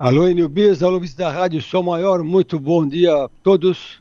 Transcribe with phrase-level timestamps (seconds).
[0.00, 4.00] Alô, Enilbias, alô, da Rádio Som Maior, muito bom dia a todos.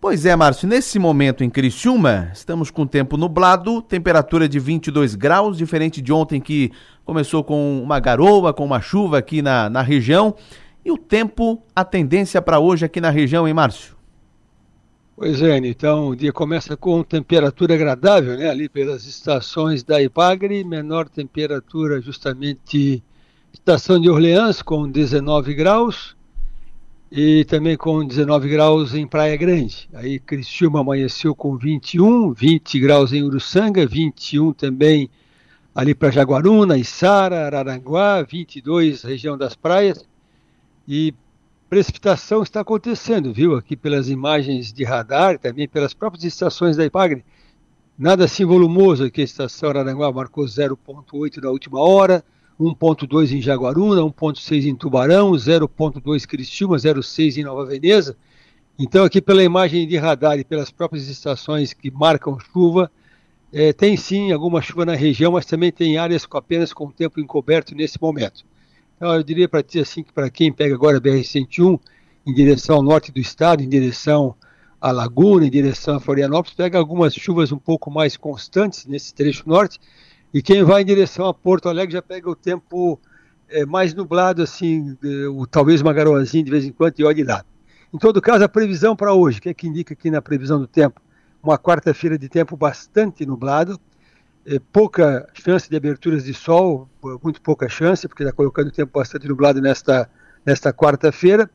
[0.00, 5.56] Pois é, Márcio, nesse momento em Criciúma, estamos com tempo nublado, temperatura de 22 graus,
[5.56, 6.72] diferente de ontem que
[7.04, 10.34] começou com uma garoa, com uma chuva aqui na, na região.
[10.84, 13.94] E o tempo, a tendência para hoje aqui na região, hein, Márcio?
[15.14, 18.50] Pois é, então o dia começa com temperatura agradável, né?
[18.50, 23.04] Ali pelas estações da Ipagre, menor temperatura justamente
[23.56, 26.14] estação de Orleans com 19 graus
[27.10, 29.88] e também com 19 graus em Praia Grande.
[29.94, 35.10] Aí Criciúma amanheceu com 21, 20 graus em Uruçanga, 21 também
[35.74, 40.06] ali para Jaguaruna, Içara, Araranguá, 22 região das praias
[40.86, 41.14] e
[41.68, 43.56] precipitação está acontecendo, viu?
[43.56, 47.24] Aqui pelas imagens de radar também pelas próprias estações da Ipagre.
[47.98, 52.22] Nada assim volumoso aqui, a estação Araranguá marcou 0,8 na última hora,
[52.60, 58.16] 1,2 em Jaguaruna, 1,6 em Tubarão, 0,2 Criciúma, 0,6 em Nova Veneza.
[58.78, 62.90] Então, aqui pela imagem de radar e pelas próprias estações que marcam chuva,
[63.52, 67.20] é, tem sim alguma chuva na região, mas também tem áreas com, apenas com tempo
[67.20, 68.44] encoberto nesse momento.
[68.96, 71.78] Então, eu diria para ti assim que para quem pega agora a BR-101
[72.26, 74.34] em direção ao norte do estado, em direção
[74.80, 79.48] à Laguna, em direção a Florianópolis, pega algumas chuvas um pouco mais constantes nesse trecho
[79.48, 79.78] norte,
[80.32, 83.00] e quem vai em direção a Porto Alegre já pega o tempo
[83.48, 84.96] é, mais nublado, assim,
[85.32, 87.44] o, talvez uma garoazinha de vez em quando, e olhe lá.
[87.92, 90.66] Em todo caso, a previsão para hoje, que é que indica aqui na previsão do
[90.66, 91.00] tempo?
[91.42, 93.80] Uma quarta-feira de tempo bastante nublado,
[94.44, 96.88] é, pouca chance de aberturas de sol,
[97.22, 100.08] muito pouca chance, porque está colocando o tempo bastante nublado nesta,
[100.44, 101.50] nesta quarta-feira.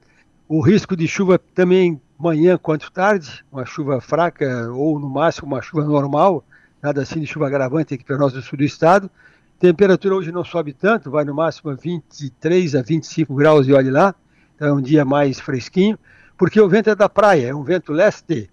[0.48, 5.62] O risco de chuva também manhã quanto tarde, uma chuva fraca ou no máximo uma
[5.62, 6.44] chuva normal,
[6.82, 9.10] nada assim de chuva agravante aqui para nós do sul do estado.
[9.60, 13.92] Temperatura hoje não sobe tanto, vai no máximo a 23 a 25 graus e olhe
[13.92, 14.16] lá,
[14.56, 16.00] então é um dia mais fresquinho,
[16.38, 18.50] porque o vento é da praia, é um vento leste,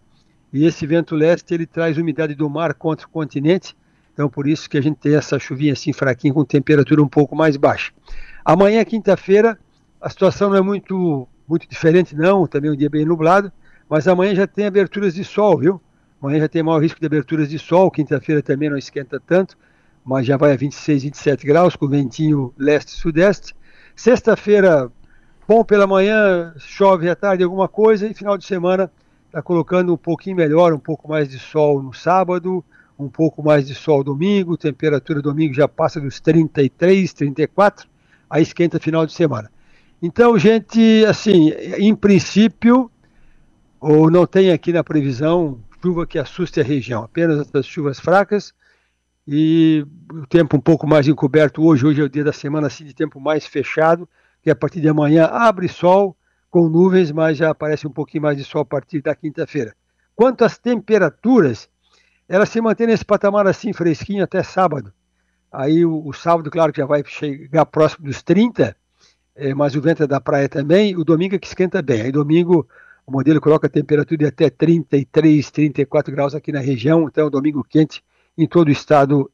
[0.53, 3.75] e esse vento leste ele traz umidade do mar contra o continente,
[4.19, 7.37] então, por isso que a gente tem essa chuvinha assim fraquinha, com temperatura um pouco
[7.37, 7.93] mais baixa.
[8.45, 9.57] Amanhã, quinta-feira,
[10.01, 12.45] a situação não é muito, muito diferente, não.
[12.45, 13.53] Também é um dia bem nublado.
[13.89, 15.81] Mas amanhã já tem aberturas de sol, viu?
[16.21, 17.91] Amanhã já tem maior risco de aberturas de sol.
[17.91, 19.57] Quinta-feira também não esquenta tanto,
[20.05, 23.55] mas já vai a 26, 27 graus, com ventinho leste-sudeste.
[23.95, 24.91] Sexta-feira,
[25.47, 28.07] bom pela manhã, chove à tarde alguma coisa.
[28.07, 28.91] E final de semana
[29.27, 32.65] está colocando um pouquinho melhor, um pouco mais de sol no sábado
[32.99, 37.89] um pouco mais de sol domingo, temperatura domingo já passa dos 33, 34,
[38.29, 39.51] aí esquenta final de semana.
[40.03, 42.91] Então, gente, assim, em princípio,
[43.81, 48.53] ou não tem aqui na previsão chuva que assuste a região, apenas essas chuvas fracas
[49.27, 52.85] e o tempo um pouco mais encoberto hoje, hoje é o dia da semana assim
[52.85, 54.09] de tempo mais fechado,
[54.43, 56.17] que a partir de amanhã abre sol
[56.51, 59.75] com nuvens, mas já aparece um pouquinho mais de sol a partir da quinta-feira.
[60.17, 61.69] Quanto às temperaturas,
[62.27, 64.93] ela se mantém nesse patamar assim, fresquinho, até sábado.
[65.53, 68.75] Aí o, o sábado, claro que já vai chegar próximo dos 30,
[69.37, 70.97] é, mas o vento é da praia também.
[70.97, 72.01] O domingo é que esquenta bem.
[72.01, 72.67] Aí domingo
[73.09, 77.65] o modelo coloca a temperatura de até 33, 34 graus aqui na região, então domingo
[77.65, 78.05] quente
[78.37, 79.27] em todo o estado